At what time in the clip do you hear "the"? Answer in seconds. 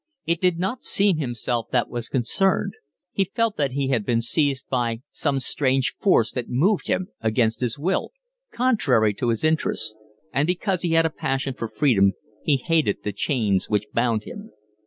13.03-13.13